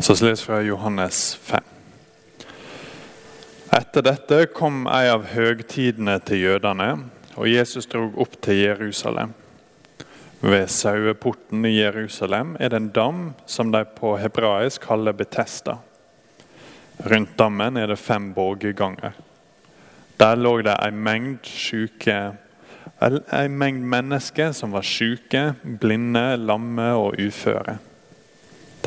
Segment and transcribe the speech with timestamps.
[0.00, 1.62] Så vi leser fra Johannes 5.
[3.74, 6.86] Etter dette kom ei av høgtidene til jødene,
[7.34, 9.32] og Jesus drog opp til Jerusalem.
[10.38, 15.80] Ved saueporten i Jerusalem er det en dam som de på hebraisk kaller Betesta.
[17.02, 19.18] Rundt dammen er det fem bågeganger.
[20.18, 21.42] Der lå det ei mengd
[23.50, 27.78] mengd mennesker som var syke, blinde, lamme og uføre.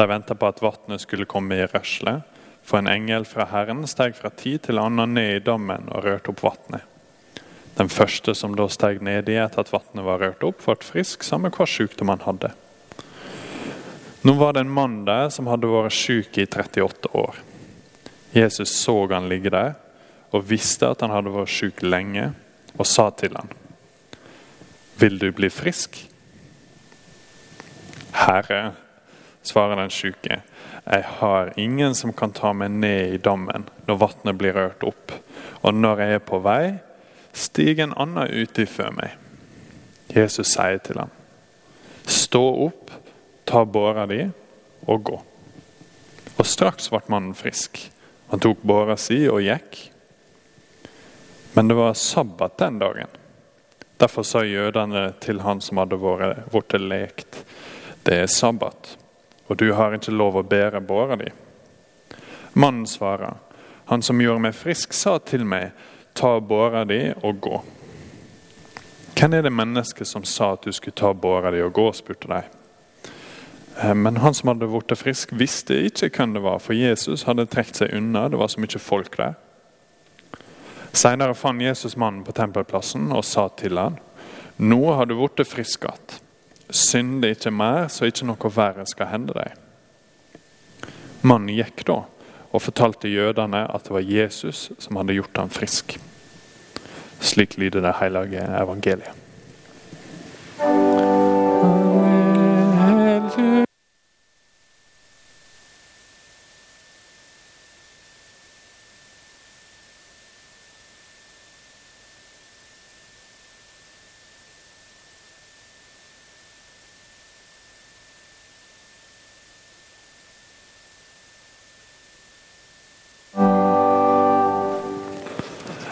[0.02, 2.24] De venta på at vannet skulle komme i rørsle,
[2.66, 6.34] for en engel fra Herren steg fra tid til annen ned i dammen og rørte
[6.34, 6.88] opp vannet.
[7.78, 11.54] Den første som da steg nedi etter at vannet var rørt opp, ble frisk, samme
[11.54, 12.50] hva sykdom han hadde.
[14.26, 17.38] Nå var det en mann der som hadde vært syk i 38 år.
[18.34, 19.76] Jesus så han ligge der
[20.34, 22.32] og visste at han hadde vært syk lenge,
[22.74, 23.54] og sa til han,
[24.98, 26.08] Vil du bli frisk?
[28.18, 28.72] Herre,
[29.44, 30.42] svarer den syke,
[30.86, 35.14] jeg har ingen som kan ta meg ned i dammen når vannet blir rørt opp,
[35.62, 36.64] og når jeg er på vei,
[37.34, 39.18] stiger en annen uti før meg.
[40.12, 41.12] Jesus sier til ham,
[42.04, 42.92] stå opp,
[43.48, 44.26] ta båra di
[44.88, 45.22] og gå.
[46.38, 47.78] Og straks ble mannen frisk.
[48.32, 49.78] Han tok båra si og gikk.
[51.54, 53.12] Men det var sabbat den dagen.
[54.02, 57.44] Derfor sa jødene til han som hadde vært lekt,
[58.08, 58.96] det er sabbat,
[59.52, 61.28] og du har ikke lov å bære båra di.
[62.54, 63.36] Mannen svarer,
[63.92, 65.74] han som gjorde meg frisk, sa til meg,
[66.16, 67.60] ta båra di og gå.
[69.20, 72.32] Hvem er det mennesket som sa at du skulle ta båra di og gå, spurte
[72.32, 72.40] de.
[73.82, 77.50] Eh, men han som hadde blitt frisk, visste ikke hvem det var, for Jesus hadde
[77.52, 78.30] trukket seg unna.
[78.32, 79.36] Det var så mye folk der.
[80.96, 84.00] Senere fant Jesus mannen på tempelplassen og sa til han,
[84.62, 86.21] Nå har du blitt frisk igjen.
[86.72, 89.58] Synd ikke mer, så ikke noe verre skal hende deg.
[91.22, 92.02] Mannen gikk da
[92.52, 95.98] og fortalte jødene at det var Jesus som hadde gjort ham frisk.
[97.22, 99.22] Slik lyder det hellige evangeliet.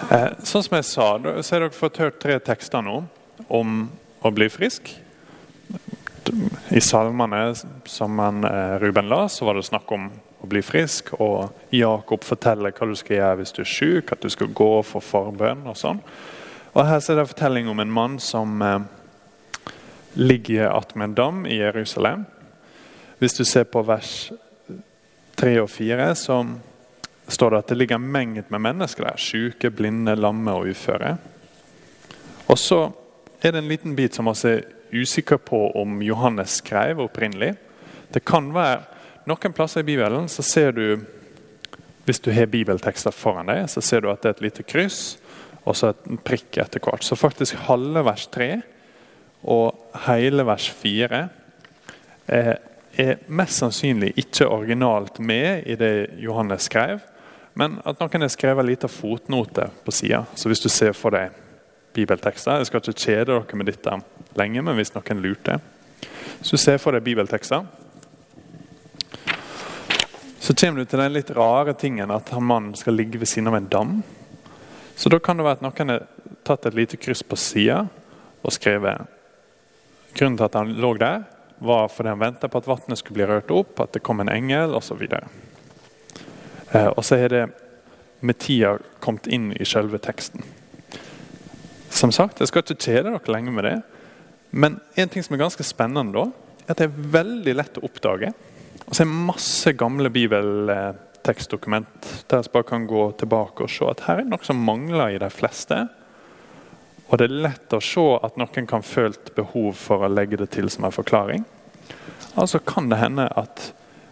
[0.10, 3.04] Eh, sånn som jeg sa, så har dere fått hørt tre tekster nå
[3.46, 3.84] om
[4.26, 4.90] å bli frisk.
[6.74, 7.44] I salmene
[7.86, 11.12] som eh, Ruben la, så var det snakk om å bli frisk.
[11.22, 14.72] Og Jakob forteller hva du skal gjøre hvis du er syk, at du skal gå
[14.88, 16.02] for forbønn og sånn.
[16.74, 18.80] Og Her er det fortelling om en mann som eh,
[20.18, 22.26] ligger attmed en dam i Jerusalem.
[23.22, 24.32] Hvis du ser på vers
[25.38, 26.42] 3 og 4, så
[27.30, 29.18] står det at det ligger menget med mennesker der.
[29.18, 31.18] Syke, blinde, lamme og uføre.
[32.48, 32.90] Og så
[33.42, 34.64] er det en liten bit som vi er
[34.94, 37.54] usikre på om Johannes skrev opprinnelig.
[38.14, 38.88] Det kan være
[39.30, 41.04] Noen plasser i Bibelen så ser du
[42.08, 45.20] hvis du har bibeltekster foran deg, så ser du at det er et lite kryss
[45.70, 47.06] og så en prikk etter hvert.
[47.06, 48.48] Så faktisk halve vers 3
[49.54, 51.20] og hele vers 4
[52.40, 52.58] er,
[52.98, 57.04] er mest sannsynlig ikke originalt med i det Johannes skrev.
[57.60, 60.24] Men at noen har skrevet en liten fotnote på sida.
[60.36, 61.36] Så hvis du ser for deg
[61.98, 63.96] bibeltekster Jeg skal ikke kjede dere med dette
[64.40, 65.58] lenge, men hvis noen lurte
[66.42, 67.66] Så du ser for deg bibeltekster.
[70.40, 73.52] Så kommer du til den litt rare tingen at han mannen skal ligge ved siden
[73.52, 73.92] av en dam.
[74.96, 76.08] Så da kan det være at noen har
[76.48, 77.84] tatt et lite kryss på sida
[78.42, 79.16] og skrevet
[80.18, 81.28] Grunnen til at han lå der,
[81.62, 84.32] var fordi han venta på at vannet skulle bli rørt opp, at det kom en
[84.34, 85.04] engel osv.
[86.72, 87.44] Eh, og så er det
[88.20, 90.44] med tida kommet inn i selve teksten.
[91.90, 93.82] Som sagt, Jeg skal ikke kjede dere lenge med det.
[94.52, 96.26] Men en ting som er ganske spennende, da,
[96.68, 98.34] er at det er veldig lett å oppdage.
[98.86, 103.86] Og så er det masse gamle bibeltekstdokument der vi bare kan gå tilbake og se
[103.90, 105.88] at her er det noe som mangler i de fleste.
[107.10, 110.52] Og det er lett å se at noen kan følt behov for å legge det
[110.54, 111.46] til som en forklaring.
[112.38, 113.72] Altså kan det hende at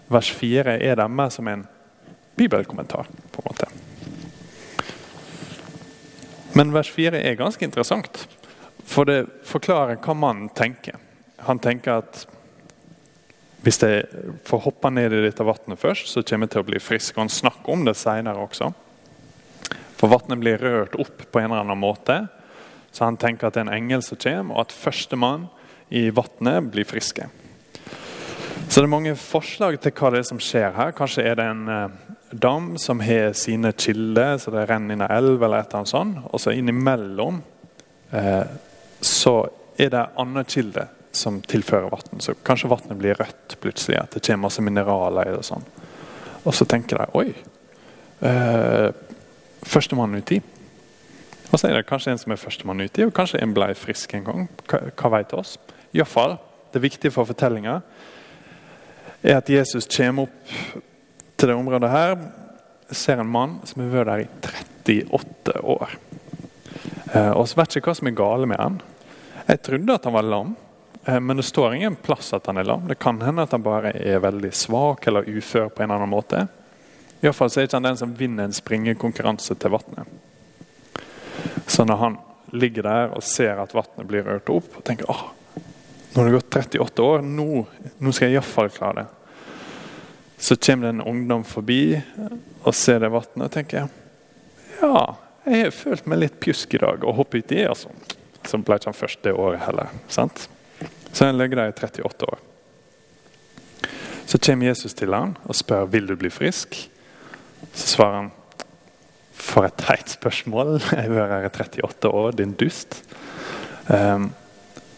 [0.10, 1.68] vers 4 er der mer som en
[2.38, 3.07] bibelkommentar.
[3.31, 3.68] på en måte.
[6.54, 8.28] Men vers 4 er ganske interessant,
[8.86, 10.95] for det forklarer hva mannen tenker.
[11.45, 12.24] Han tenker at
[13.62, 14.06] hvis jeg
[14.48, 17.18] får hoppe ned i dette vannet først, så kommer jeg til å bli frisk.
[17.18, 18.72] Og han snakker om det senere også.
[19.98, 22.19] For vannet blir rørt opp på en eller annen måte.
[22.94, 25.50] Så han tenker at det er en engel som kommer, og at førstemann
[25.89, 27.28] i vannet blir friske.
[28.68, 30.92] Så Så det er mange forslag til hva det er som skjer her.
[30.92, 31.94] Kanskje er det en eh,
[32.31, 35.91] dam som har sine kilder, så det renner inn en elv eller et eller annet
[35.91, 36.19] sånt.
[36.31, 37.41] Og så innimellom
[38.12, 38.44] eh,
[39.01, 39.35] så
[39.77, 42.21] er det andre kilder som tilfører vann.
[42.21, 44.00] Så kanskje vannet blir rødt plutselig.
[44.01, 45.41] At det kommer masse mineraler i det.
[45.41, 45.65] Og sånn.
[46.44, 47.31] Og så tenker de oi,
[48.27, 48.89] eh,
[49.68, 50.41] førstemann uti.
[51.51, 54.13] Og så er det kanskje en som er førstemann uti, og kanskje en ble frisk
[54.18, 54.47] en gang.
[54.68, 55.56] Hva, hva vet oss?
[55.95, 56.38] Iallfall,
[56.74, 57.79] det viktige for fortellinga
[59.24, 60.83] er at Jesus kommer opp
[61.38, 62.18] til det området her.
[62.89, 65.98] Ser en mann som har vært der i 38 år.
[67.13, 68.80] Eh, og så vet ikke hva som er gale med han.
[69.48, 70.56] Jeg trodde at han var lam,
[71.06, 72.88] eh, men det står ingen plass at han er lam.
[72.88, 76.16] Det kan hende at han bare er veldig svak eller ufør på en eller annen
[76.16, 76.45] måte.
[77.22, 80.10] Iallfall er ikke han den som vinner en springekonkurranse til vannet.
[81.68, 82.18] Så når han
[82.54, 85.34] ligger der og ser at vannet blir rørt opp, og tenker at
[86.13, 87.66] nå har det gått 38 år, nå,
[88.00, 89.07] nå skal jeg iallfall klare det.
[90.38, 91.98] Så kommer det en ungdom forbi
[92.63, 93.88] og ser det vannet og tenker
[94.78, 95.16] ja,
[95.48, 97.63] jeg har følt meg litt pjusk i dag og hoppet uti.
[97.66, 97.89] Altså.
[98.45, 99.94] Så ble ikke han først det året heller.
[100.12, 100.50] sant?
[101.12, 102.44] Så han ligger der i 38 år.
[104.28, 106.75] Så kommer Jesus til han og spør vil du bli frisk.
[107.74, 108.34] Så svarer han
[109.38, 110.81] for et teit spørsmål.
[110.92, 111.54] Jeg har vært her i
[111.88, 113.00] 38 år, din dust.
[113.88, 114.34] Um,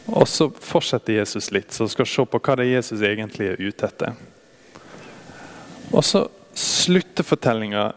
[0.09, 3.51] og så fortsetter Jesus litt, så skal vi se på hva det er Jesus egentlig
[3.51, 4.15] er ute etter.
[5.91, 7.89] Og så slutter fortellinga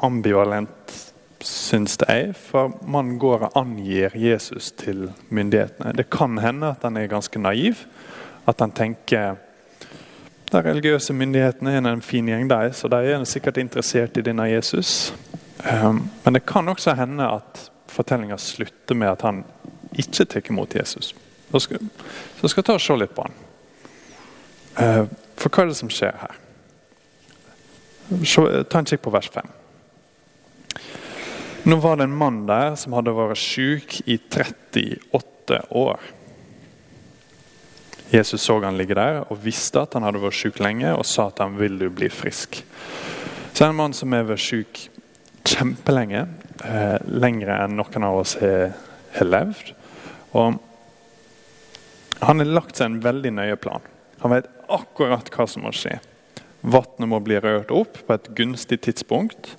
[0.00, 0.96] ambivalent,
[1.40, 5.94] syns jeg, for man går og angir Jesus til myndighetene.
[5.96, 7.84] Det kan hende at han er ganske naiv.
[8.48, 9.36] At han tenker
[10.50, 14.48] de religiøse myndighetene er en fin gjeng, de, så de er sikkert interessert i denne
[14.50, 15.12] Jesus.
[15.62, 19.44] Um, men det kan også hende at fortellinga slutter med at han
[19.94, 21.14] ikke tar imot Jesus.
[21.52, 21.78] Så skal,
[22.42, 23.38] jeg ta og se litt på han.
[24.80, 25.06] Uh,
[25.36, 26.38] for hva er det som skjer her?
[28.10, 29.50] Ta en kikk på vers 5.
[31.70, 36.00] Nå var det en mann der som hadde vært syk i 38 år.
[38.10, 41.28] Jesus så han ligge der og visste at han hadde vært syk lenge, og sa
[41.30, 42.62] til ham vil du bli frisk.
[43.52, 44.82] Så er det en mann som har vært syk
[45.46, 46.26] kjempelenge,
[46.64, 48.72] eh, lengre enn noen av oss har,
[49.14, 49.72] har levd.
[50.34, 50.58] Og
[52.20, 53.84] han har lagt seg en veldig nøye plan.
[54.24, 56.00] Han vet akkurat hva som må skje.
[56.60, 59.54] Vannet må bli rørt opp på et gunstig tidspunkt.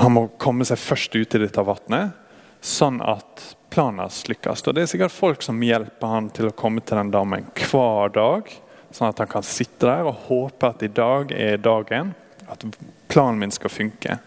[0.00, 2.12] Han må komme seg først ut i dette vannet,
[2.60, 4.66] sånn at planen lykkes.
[4.66, 8.12] Og Det er sikkert folk som hjelper han til å komme til den damen hver
[8.12, 8.52] dag.
[8.92, 12.14] Sånn at han kan sitte der og håpe at i dag er dagen.
[12.48, 12.64] At
[13.08, 14.18] planen min skal funke.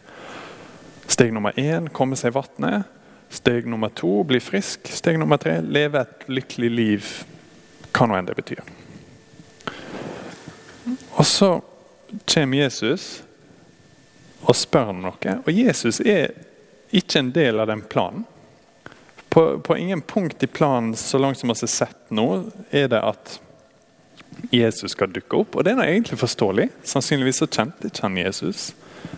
[1.10, 2.89] Steg nummer én komme seg i vannet.
[3.30, 4.89] Steg nummer to bli frisk.
[4.89, 7.16] Steg nummer tre leve et lykkelig liv,
[7.94, 8.79] hva nå enn det betyr.
[11.19, 11.50] Og så
[12.25, 13.24] kommer Jesus
[14.48, 15.33] og spør om noe.
[15.44, 16.31] Og Jesus er
[16.95, 18.24] ikke en del av den planen.
[19.30, 22.27] På, på ingen punkt i planen så langt som vi har sett nå,
[22.71, 23.36] er det at
[24.50, 25.60] Jesus skal dukke opp.
[25.60, 26.69] Og det er egentlig forståelig.
[26.88, 28.71] Sannsynligvis så kjente ikke han Jesus.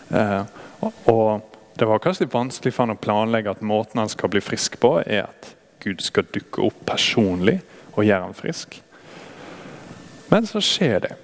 [0.09, 0.41] Eh,
[0.81, 4.41] og, det var kanskje litt vanskelig for han å planlegge at måten han skal bli
[4.43, 7.61] frisk på, er at Gud skal dukke opp personlig
[7.93, 8.75] og gjøre han frisk.
[10.29, 11.15] Men så skjer det.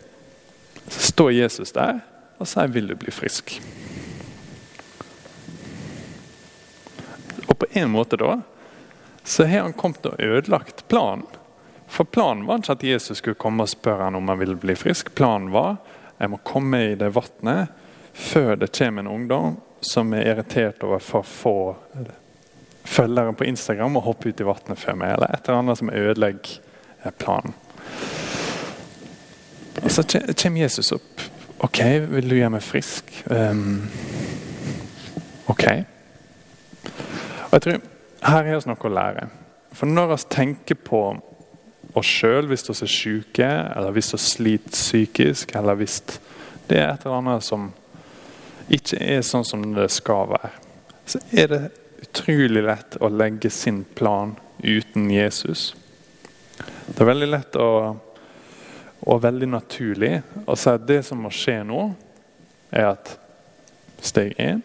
[0.88, 2.00] Så står Jesus der
[2.38, 3.62] og sier 'vil du bli frisk'?
[7.48, 8.42] Og på en måte da
[9.24, 11.26] så har han kommet og ødelagt planen.
[11.88, 14.76] For planen var ikke at Jesus skulle komme og spørre han om han ville bli
[14.76, 15.16] frisk.
[15.16, 15.78] Planen var
[16.18, 17.68] jeg må komme i det vannet
[18.14, 21.76] før det kommer en ungdom som er irritert over for få
[22.88, 25.92] følgere på Instagram og hopper ut i vannet før meg, eller et eller annet som
[25.94, 27.54] ødelegger planen.
[29.84, 30.04] Og Så
[30.42, 31.22] kommer Jesus opp.
[31.60, 31.80] OK,
[32.10, 33.10] vil du gjøre meg frisk?
[33.30, 33.88] Um,
[35.50, 35.66] OK.
[37.48, 37.80] Og jeg tror
[38.28, 39.28] Her er vi noe å lære.
[39.78, 41.02] For når vi tenker på
[41.98, 46.02] oss sjøl hvis vi er syke, eller hvis vi sliter psykisk, eller hvis
[46.68, 47.70] det er et eller annet som
[48.74, 50.52] ikke er sånn som det skal være,
[51.08, 51.62] så er det
[52.04, 55.72] utrolig lett å legge sin plan uten Jesus.
[56.58, 57.70] Det er veldig lett å,
[59.08, 61.84] og veldig naturlig å si at det som må skje nå,
[62.76, 63.14] er at
[64.04, 64.60] steg én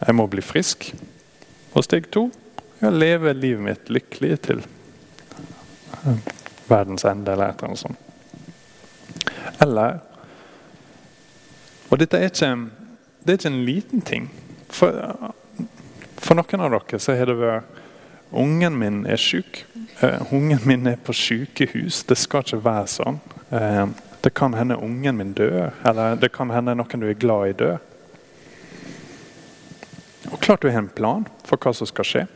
[0.00, 0.92] jeg må bli frisk.
[1.74, 2.28] Og steg to
[2.80, 4.62] jeg lever livet mitt lykkelig til
[6.70, 7.98] verdens ende eller et eller annet sånt.
[9.60, 9.98] Eller
[11.90, 12.54] Og dette er ikke
[13.20, 14.30] det er ikke en liten ting.
[14.70, 14.94] For,
[16.16, 17.76] for noen av dere så har det vært
[18.30, 19.64] Ungen min er syk.
[19.98, 22.04] Uh, ungen min er på sykehus.
[22.06, 23.18] Det skal ikke være sånn.
[23.50, 23.88] Uh,
[24.20, 27.52] Det kan hende ungen min dør, eller det kan hende noen du er glad i,
[27.56, 27.78] dør.
[30.30, 32.26] Og klart du har en plan for hva som skal skje.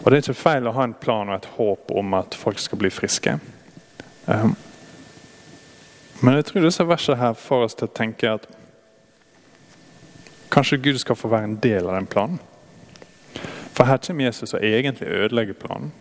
[0.00, 2.58] Og Det er ikke feil å ha en plan og et håp om at folk
[2.58, 3.36] skal bli friske.
[4.26, 4.56] Um,
[6.22, 8.48] men jeg tror disse versene her får oss til å tenke at
[10.52, 12.40] kanskje Gud skal få være en del av den planen.
[13.72, 15.92] For her kommer Jesus og egentlig ødelegger planen.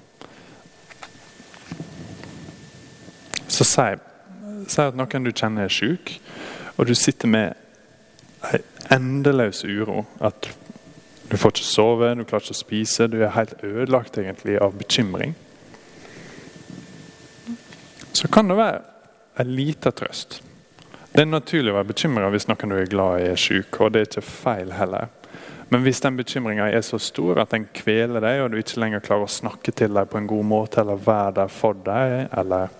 [3.52, 3.88] Så si,
[4.72, 6.16] si at noen du kjenner er syk,
[6.78, 7.58] og du sitter med
[8.52, 10.06] en endeløs uro.
[10.24, 10.50] At
[11.32, 14.76] du får ikke sove, du klarer ikke å spise, du er helt ødelagt egentlig av
[14.80, 15.36] bekymring.
[18.12, 18.82] Så kan det være
[19.40, 20.42] en liten trøst.
[21.12, 23.92] Det er naturlig å være bekymra hvis noen du er glad i er syk, og
[23.92, 25.10] det er ikke feil heller.
[25.72, 29.04] Men hvis den bekymringa er så stor at den kveler deg, og du ikke lenger
[29.04, 32.72] klarer å snakke til deg på en god måte, eller være der for deg, eller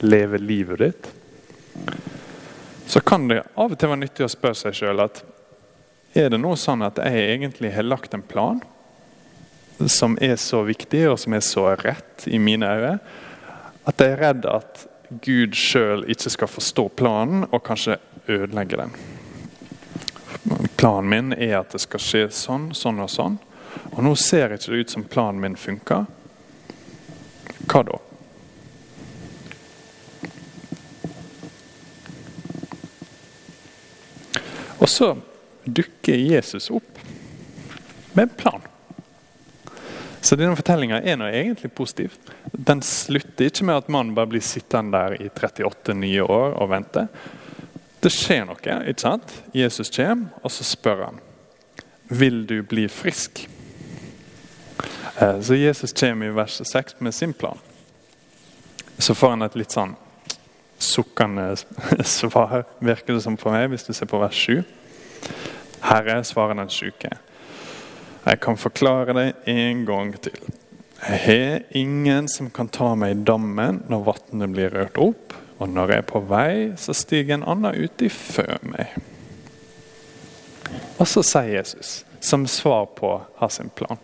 [0.00, 1.10] leve livet ditt,
[2.86, 5.22] så kan det av og til være nyttig å spørre seg sjøl at
[6.12, 8.60] er det nå sånn at jeg egentlig har lagt en plan
[9.88, 12.98] som er så viktig og som er så rett i mine øyne,
[13.88, 14.84] at jeg er redd at
[15.24, 18.94] Gud sjøl ikke skal forstå planen og kanskje ødelegge den.
[20.76, 23.36] Planen min er at det skal skje sånn, sånn og sånn.
[23.92, 26.06] Og nå ser ikke det ut som planen min funker.
[27.68, 27.98] Hva da?
[34.82, 35.12] Og så
[35.64, 36.98] dukker Jesus opp
[38.12, 38.68] med en plan.
[40.22, 42.14] Så denne fortellinga er noe egentlig positiv.
[42.52, 46.70] Den slutter ikke med at mannen bare blir sittende der i 38 nye år og
[46.70, 47.06] vente.
[48.02, 48.58] Det skjer noe.
[48.58, 49.34] ikke sant?
[49.54, 51.22] Jesus kommer, og så spør han
[52.12, 53.48] vil du bli frisk.
[55.16, 57.58] Eh, så Jesus kommer i vers 6 med sin plan.
[58.98, 59.94] Så får han et litt sånn
[60.82, 61.52] sukkende
[62.16, 64.62] svar, virker det som for meg, hvis du ser på vers 7.
[65.82, 67.10] Her er svaret den syke.
[68.22, 70.36] Jeg kan forklare deg en gang til.
[71.02, 75.70] Jeg har ingen som kan ta meg i dammen når vannet blir rørt opp, og
[75.70, 78.94] når jeg er på vei, så stiger en annen uti før meg.
[81.02, 83.98] Og så sier Jesus, som svar på hans plan,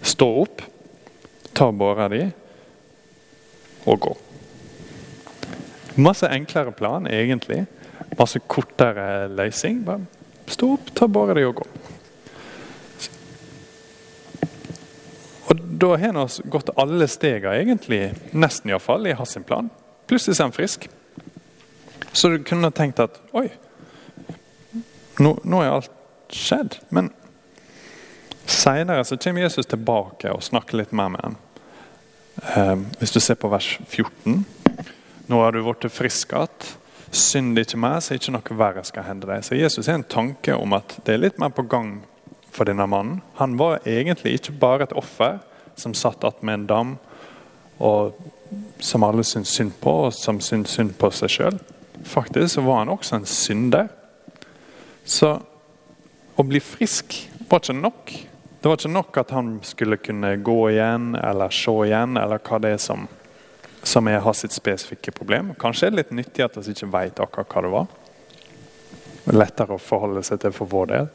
[0.00, 0.64] stå opp,
[1.52, 2.24] ta båra di
[3.84, 4.14] og gå.
[5.94, 7.64] Masse enklere plan, egentlig.
[8.18, 9.84] Masse kortere løsning.
[9.86, 10.00] Bare
[10.50, 11.66] stå opp, ta bare det og gå.
[15.44, 19.70] Og Da har han gått alle stegene, egentlig, nesten iallfall, i hans plan.
[20.06, 20.88] Plutselig er han frisk.
[22.12, 23.48] Så du kunne tenkt at oi,
[25.18, 25.90] nå, nå er alt
[26.34, 26.78] skjedd.
[26.94, 27.10] Men
[28.46, 31.36] seinere kommer Jesus tilbake og snakker litt mer med ham.
[32.42, 34.44] Eh, hvis du ser på vers 14.
[35.26, 36.72] Nå har du blitt frisk igjen.
[37.14, 39.44] Synd ikke mer, så ikke noe verre skal hende deg.
[39.46, 42.00] Så Jesus har en tanke om at det er litt mer på gang
[42.54, 43.20] for denne mannen.
[43.38, 45.38] Han var egentlig ikke bare et offer
[45.78, 46.92] som satt med en dam,
[47.78, 48.18] og
[48.82, 51.58] som alle syntes synd på, og som syntes synd på seg sjøl.
[52.04, 53.88] Faktisk var han også en synder.
[55.04, 55.36] Så
[56.34, 57.16] å bli frisk
[57.48, 58.14] var ikke nok.
[58.60, 62.60] Det var ikke nok at han skulle kunne gå igjen eller se igjen, eller hva
[62.62, 63.06] det er som,
[63.84, 65.52] som er sitt spesifikke problem.
[65.60, 67.86] Kanskje er det litt nyttig at vi ikke vet akkurat hva det var.
[69.34, 71.10] Lettere å forholde seg til for vår del.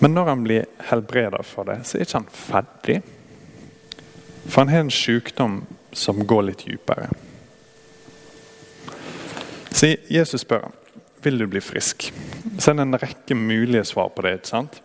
[0.00, 2.98] Men når han blir helbredet for det, så er ikke han ferdig.
[4.44, 5.60] For han har en sykdom
[5.96, 7.08] som går litt dypere.
[9.74, 10.80] Så Jesus spør ham
[11.24, 12.10] vil du bli frisk.
[12.58, 14.34] Så er det en rekke mulige svar på det.
[14.38, 14.80] ikke sant?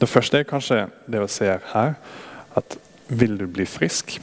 [0.00, 1.96] Det første er kanskje det vi ser her.
[2.56, 2.78] At
[3.08, 4.20] vil du bli frisk?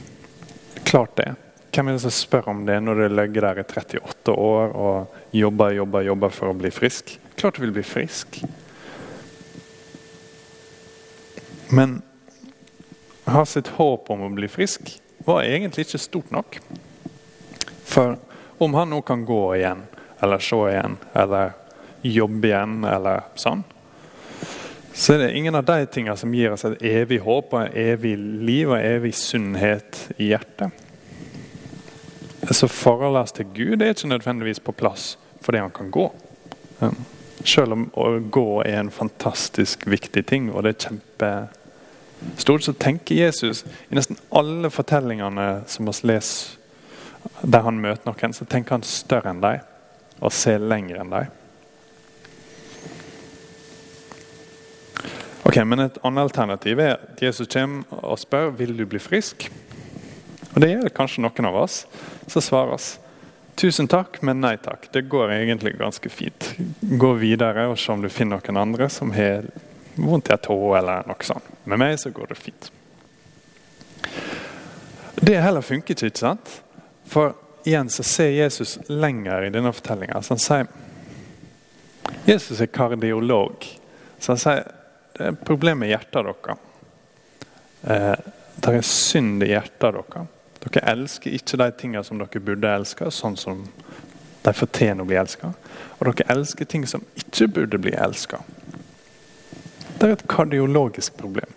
[0.88, 1.34] Klart det.
[1.74, 5.18] Hvem er det som spør om det når du ligger der i 38 år og
[5.36, 7.12] jobber jobber, jobber for å bli frisk?
[7.36, 8.38] Klart du vil bli frisk.
[11.68, 11.98] Men
[13.28, 14.94] ha sitt håp om å bli frisk
[15.28, 16.56] var egentlig ikke stort nok.
[17.84, 18.16] For
[18.64, 19.84] om han nå kan gå igjen,
[20.24, 21.52] eller se igjen, eller
[22.00, 23.60] jobbe igjen, eller sånn,
[24.98, 27.76] så er det ingen av de tingene som gir oss et evig håp og et
[27.92, 30.74] evig liv og evig sunnhet i hjertet.
[32.50, 35.12] Så forholdet til Gud er ikke nødvendigvis på plass
[35.44, 36.08] fordi han kan gå.
[37.46, 41.32] Selv om å gå er en fantastisk viktig ting, og det er kjempe
[42.34, 46.56] Stort så tenker Jesus i nesten alle fortellingene som vi leser
[47.46, 49.62] der han møter noen, så tenker han større enn deg
[50.18, 51.37] og ser lenger enn deg.
[55.48, 59.48] Ok, Men et annet alternativ er at Jesus kommer og spør vil du bli frisk.
[60.54, 61.86] Og Det gjelder kanskje noen av oss.
[62.28, 62.98] Så svarer oss
[63.58, 64.84] Tusen takk, men nei takk.
[64.92, 66.44] Det går egentlig ganske fint.
[66.80, 69.48] Gå videre og se om du finner noen andre som har
[69.96, 71.48] vondt i et tå eller noe sånt.
[71.64, 72.68] Med meg så går det fint.
[75.18, 76.52] Det heller funker ikke, ikke sant?
[77.10, 77.34] For
[77.66, 80.22] igjen så ser Jesus lenger i denne fortellinga.
[80.28, 80.70] Han sier
[82.30, 83.66] Jesus er kardiolog.
[84.22, 84.77] Så han sier
[85.18, 86.58] det er et problem med hjertet deres.
[87.82, 88.26] Eh,
[88.62, 90.34] det er synd i hjertet deres.
[90.62, 93.64] Dere elsker ikke de tingene som dere burde elske, sånn som
[94.44, 95.50] de fortjener å bli elska.
[95.98, 98.44] Og dere elsker ting som ikke burde bli elska.
[99.98, 101.50] Det er et kardiologisk problem.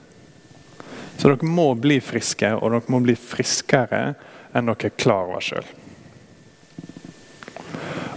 [1.17, 4.15] Så dere må bli friske, og dere må bli friskere
[4.57, 5.67] enn dere er klar over sjøl.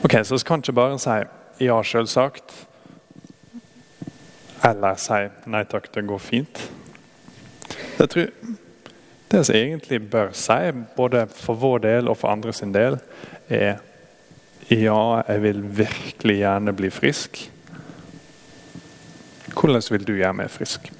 [0.04, 1.20] Ok, så vi kan ikke bare si
[1.64, 2.64] 'ja, sjølsagt',
[4.64, 6.70] eller si 'nei takk, det går fint'.
[7.98, 8.26] Jeg tror
[9.30, 12.98] det som egentlig bør si, både for vår del og for andre sin del,
[13.48, 13.76] er
[14.70, 17.50] ja, jeg vil virkelig gjerne bli frisk.
[19.54, 20.92] Hvordan vil du gjøre meg frisk?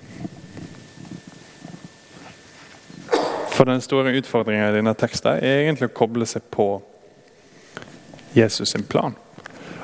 [3.55, 6.83] For den store utfordringen i denne teksten er egentlig å koble seg på
[8.35, 9.15] Jesus sin plan.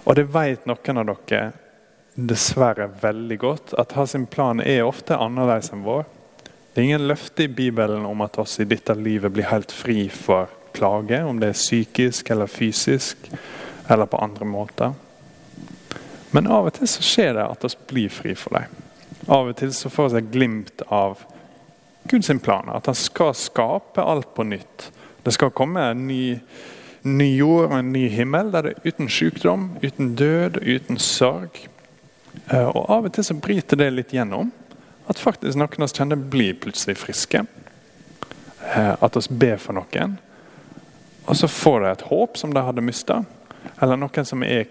[0.05, 1.53] Og det vet noen av dere
[2.15, 6.05] dessverre veldig godt, at hans plan er ofte annerledes enn vår.
[6.73, 10.09] Det er ingen løfte i Bibelen om at oss i dette livet blir helt fri
[10.13, 13.31] for plage, om det er psykisk eller fysisk
[13.91, 14.95] eller på andre måter.
[16.31, 18.71] Men av og til så skjer det at oss blir fri for dem.
[19.27, 21.25] Av og til så får vi et glimt av
[22.11, 22.71] Guds plan.
[22.71, 24.91] At han skal skape alt på nytt.
[25.23, 26.39] Det skal komme en ny,
[27.03, 31.67] ny jord og en ny himmel der det er uten sykdom, uten død, uten sorg.
[32.49, 34.53] Eh, og Av og til så bryter det litt gjennom
[35.11, 37.45] at faktisk noen av oss kjenner blir plutselig friske.
[38.75, 40.19] Eh, at vi ber for noen,
[41.27, 43.21] og så får de et håp som de hadde mista.
[43.83, 44.69] Eller noen som er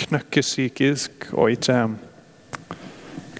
[0.00, 1.78] knøkkesykisk og ikke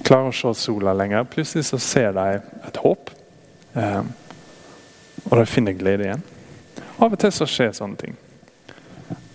[0.05, 1.27] klarer å se sola lenger.
[1.31, 2.27] Plutselig så ser de
[2.69, 3.11] et håp,
[3.75, 4.03] eh,
[5.25, 6.23] og de finner glede igjen.
[6.99, 8.19] Av og til så skjer sånne ting.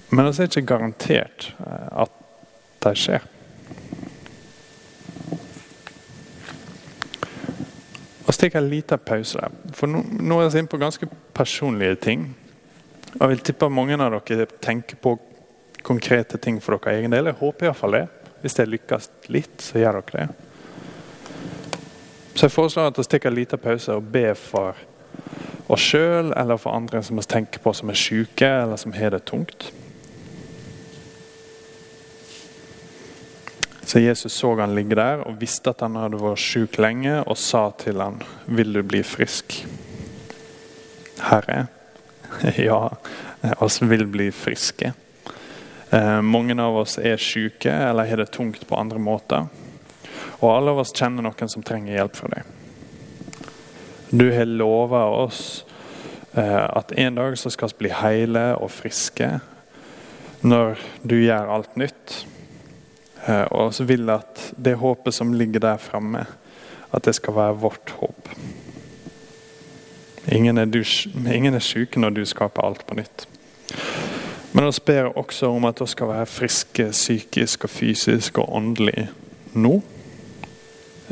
[0.10, 2.14] Men det er ikke garantert at
[2.84, 3.26] de skjer.
[8.40, 9.56] Så tar jeg en liten pause der.
[9.76, 12.22] For nå, nå er vi inne på ganske personlige ting.
[13.18, 15.18] Og jeg vil tippe mange av dere tenker på
[15.84, 17.28] konkrete ting for deres egen del.
[17.28, 18.06] Jeg håper iallfall det.
[18.40, 20.30] Hvis det lykkes litt, så gjør dere det.
[22.32, 24.80] Så jeg foreslår at vi tar en liten pause og ber for
[25.68, 29.12] oss sjøl eller for andre som vi tenker på som er syke eller som har
[29.18, 29.68] det tungt.
[33.90, 37.38] Så Jesus så han ligge der og visste at han hadde vært syk lenge, og
[37.42, 39.66] sa til han, 'Vil du bli frisk?'
[41.20, 41.68] Herre,
[42.70, 42.90] ja,
[43.58, 44.94] oss vil bli friske.
[45.90, 49.48] Eh, mange av oss er syke eller har det tungt på andre måter.
[50.40, 52.44] Og alle av oss kjenner noen som trenger hjelp fra deg.
[54.12, 55.66] Du har lova oss
[56.38, 59.40] eh, at en dag så skal vi bli heile og friske
[60.46, 62.29] når du gjør alt nytt.
[63.28, 66.26] Eh, og så vil jeg at det håpet som ligger der framme,
[66.92, 68.30] at det skal være vårt håp.
[70.32, 73.28] Ingen er, er syke når du skaper alt på nytt.
[74.54, 79.08] Men vi ber også om at vi skal være friske psykisk og fysisk og åndelig
[79.54, 79.82] nå.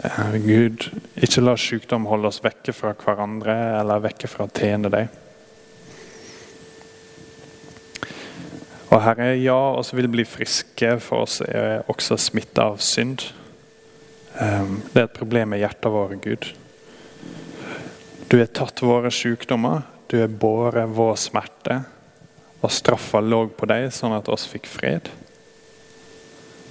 [0.03, 4.91] Eh, Gud, ikke la sykdom holde oss vekke fra hverandre eller vekke fra å tjene
[4.93, 5.09] deg.
[8.87, 13.25] Og Herre, ja, oss vil bli friske, for oss er også smitta av synd.
[14.39, 16.47] Ehm, det er et problem med hjertet vårt, Gud.
[18.31, 21.81] Du har tatt våre sykdommer, du har båret vår smerte.
[22.63, 25.11] Og straffa lå på deg, sånn at oss fikk fred.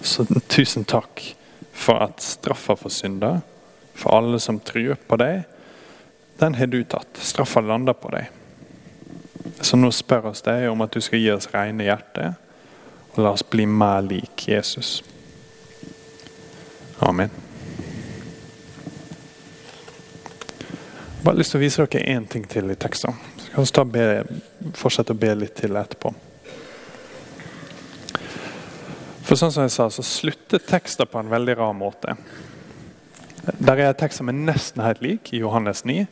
[0.02, 1.22] Så tusen takk
[1.76, 3.42] for at straffa for synder,
[3.96, 5.44] for alle som tror på deg,
[6.40, 7.20] den har du tatt.
[7.20, 8.32] Straffa landa på deg.
[9.60, 12.34] Så nå spør oss deg om at du skal gi oss rene hjerter,
[13.14, 15.00] og la oss bli mer lik Jesus.
[17.00, 17.30] Amen.
[21.16, 23.16] Jeg har bare lyst til å vise dere én ting til i teksten.
[23.40, 24.04] Så kan vi ta be,
[24.78, 26.12] fortsette å be litt til etterpå.
[29.26, 32.14] For sånn som jeg sa, så slutter teksten på en veldig rar måte.
[33.58, 36.04] Der er en tekst som er nesten helt lik, i Johannes 9.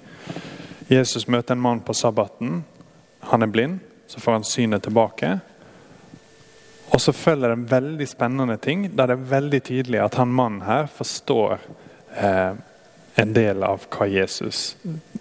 [0.90, 2.64] Jesus møter en mann på sabbaten
[3.30, 5.38] han er blind, så får han synet tilbake.
[6.94, 10.34] Og så følger det en veldig spennende ting der det er veldig tydelig at han
[10.34, 11.58] mannen her forstår
[12.14, 12.54] eh,
[13.14, 14.76] en del av hva Jesus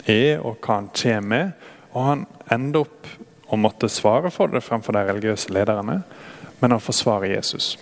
[0.05, 1.51] er og hva han kommer med.
[1.93, 3.09] Og han ender opp
[3.53, 6.01] å måtte svare for det fremfor de religiøse lederne,
[6.59, 7.75] men han forsvarer Jesus.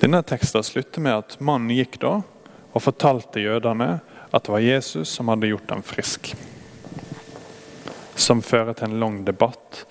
[0.00, 2.16] Denne teksten slutter med at mannen gikk da
[2.74, 4.00] og fortalte jødene
[4.34, 6.34] at det var Jesus som hadde gjort dem frisk.
[8.14, 9.84] Som fører til en lang debatt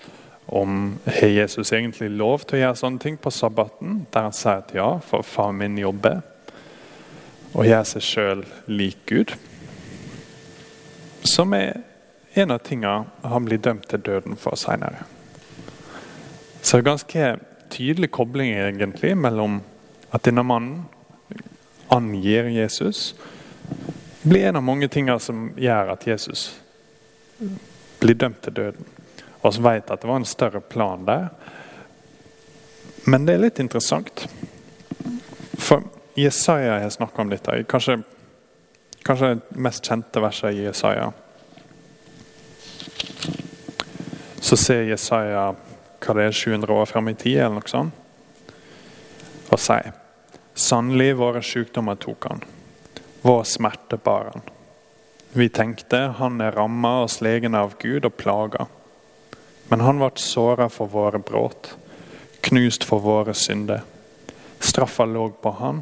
[0.46, 4.60] om har Jesus egentlig lov til å gjøre sånne ting på sabbaten, der han sier
[4.60, 6.20] at ja, for far min jobber,
[7.54, 9.34] og gjør seg sjøl lik Gud.
[11.24, 11.80] Som er
[12.34, 15.06] en av tingene han blir dømt til døden for seinere.
[16.60, 17.30] Så det er ganske
[17.70, 19.60] tydelig kobling egentlig mellom
[20.14, 20.84] at denne mannen
[21.92, 23.14] angir Jesus,
[24.22, 26.54] blir en av mange ting som gjør at Jesus
[28.04, 28.86] blir dømt til døden.
[29.42, 31.28] Og vi vet at det var en større plan der.
[33.08, 34.26] Men det er litt interessant.
[35.60, 35.84] For
[36.16, 37.56] Jesaja har snakka om dette.
[37.68, 37.98] Kanskje,
[39.04, 41.10] kanskje det mest kjente verset i Jesaja.
[44.44, 45.50] Så ser Jesaja
[46.04, 48.00] hva det er 700 år frem i tid, eller noe sånt,
[49.48, 49.94] og sier
[50.54, 52.42] Sannelig, våre sykdommer tok han.
[53.24, 54.44] Vår smerte bar han.
[55.36, 58.68] Vi tenkte han er ramma og slegen av Gud og plaga.
[59.66, 61.72] Men han ble såra for våre brudd,
[62.46, 63.82] knust for våre synder.
[64.62, 65.80] Straffa lå på han,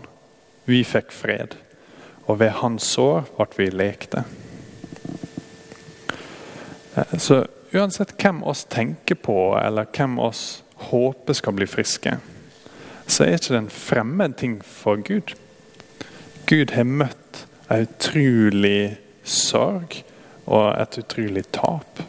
[0.64, 1.58] vi fikk fred.
[2.24, 4.24] Og ved hans sår ble vi lekte.
[6.96, 7.42] Eh, så
[7.76, 12.16] uansett hvem oss tenker på, eller hvem oss håper skal bli friske,
[13.04, 15.36] så er ikke det en fremmed ting for Gud.
[16.48, 20.02] Gud har møtt en utrolig sorg
[20.44, 22.02] og et utrolig tap.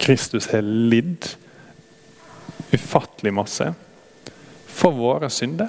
[0.00, 1.28] Kristus har lidd
[2.72, 3.72] ufattelig masse
[4.70, 5.68] for våre synder.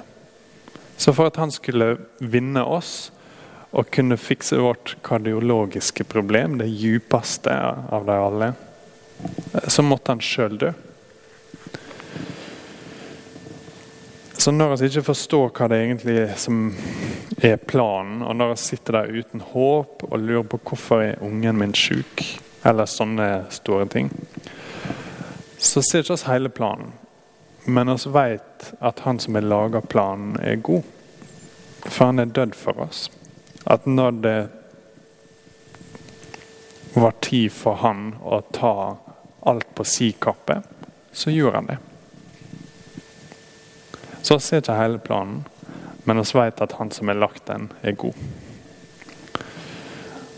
[0.96, 3.10] Så for at han skulle vinne oss
[3.72, 8.52] og kunne fikse vårt kardiologiske problem, det djupeste av de alle,
[9.66, 10.72] så måtte han sjøl dø.
[14.42, 16.64] Så når vi ikke forstår hva det egentlig er som
[17.42, 21.58] er planen, og når jeg sitter der uten håp og lurer på hvorfor er ungen
[21.58, 22.22] min syk,
[22.64, 24.10] eller sånne store ting,
[25.58, 26.92] så ser ikke oss hele planen.
[27.64, 30.82] Men vi vet at han som har laga planen, er god.
[31.84, 33.10] For han er dødd for oss.
[33.66, 34.38] At når det
[36.94, 38.74] var tid for han å ta
[39.46, 40.60] alt på si kappe,
[41.12, 41.78] så gjorde han det.
[44.22, 45.42] Så vi ser ikke hele planen,
[46.04, 48.14] men vi vet at han som har lagt den, er god.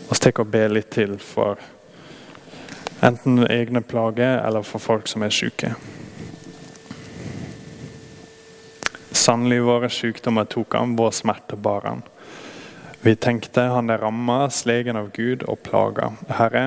[0.09, 1.61] Vi tar og ber litt til for
[3.05, 5.73] enten egne plager eller for folk som er syke.
[9.15, 12.03] Sannelig våre sykdommer tok han, vår smerte bar han.
[13.01, 16.11] Vi tenkte han er ramma, slegen av Gud og plaga.
[16.39, 16.65] Herre,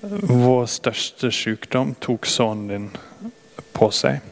[0.00, 2.90] vår største sykdom tok sønnen din
[3.76, 4.29] på seg.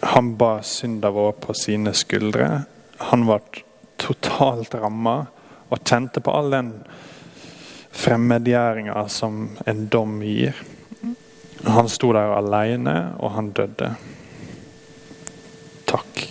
[0.00, 2.62] Han bar synda vår på sine skuldre.
[2.98, 3.40] Han ble
[4.00, 5.16] totalt ramma
[5.68, 6.72] og kjente på all den
[7.90, 10.56] fremmedgjøringa som en dom gir.
[11.64, 13.90] Han sto der alene, og han døde.
[15.90, 16.22] Takk.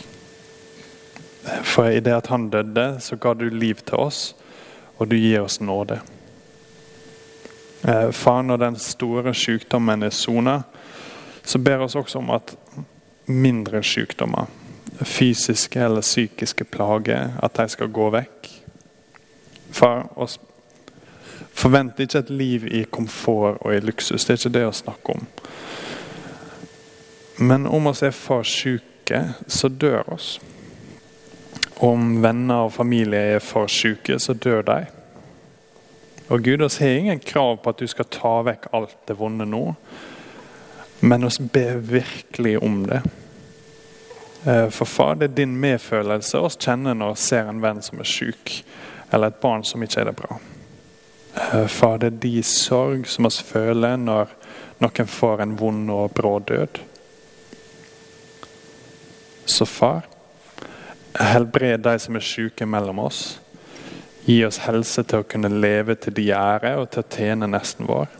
[1.64, 4.34] For i det at han døde, så ga du liv til oss,
[4.98, 6.00] og du gir oss nåde.
[7.84, 10.62] Eh, far, når den store sykdommen er sona,
[11.44, 12.56] så ber oss også om at
[13.30, 14.50] mindre sykdommer,
[15.06, 18.50] fysiske eller psykiske plager, at de skal gå vekk.
[19.72, 20.40] Far, oss
[21.60, 24.26] forventer ikke et liv i komfort og i luksus.
[24.26, 25.26] Det er ikke det å snakke om.
[27.40, 30.38] Men om oss er for syke, så dør oss.
[31.80, 34.80] Om venner og familie er for syke, så dør de.
[36.30, 39.48] Og Gud oss har ingen krav på at du skal ta vekk alt det vonde
[39.50, 39.64] nå.
[41.00, 43.02] Men oss ber virkelig om det.
[44.46, 48.00] Eh, for far, det er din medfølelse oss kjenner når vi ser en venn som
[48.00, 48.54] er syk,
[49.12, 50.40] eller et barn som ikke er det bra.
[51.36, 54.32] Eh, far, det er din sorg som oss føler når
[54.80, 56.80] noen får en vond og brå død.
[59.50, 60.08] Så far,
[61.20, 63.40] helbred de som er syke mellom oss.
[64.28, 67.88] Gi oss helse til å kunne leve til de ære og til å tjene nesten
[67.90, 68.19] vår.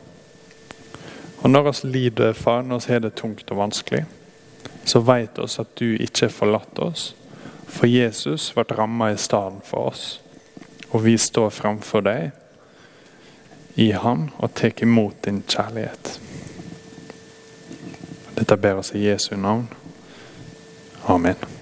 [1.42, 4.06] Og når oss lider, far, når oss har det tungt og vanskelig,
[4.86, 7.14] så vet vi at du ikke har forlatt oss.
[7.70, 10.22] For Jesus ble ramma i stedet for oss.
[10.92, 12.32] Og vi står framfor deg
[13.80, 16.18] i Han og tar imot din kjærlighet.
[18.40, 19.68] Dette ber oss i Jesu navn.
[21.08, 21.59] Amen.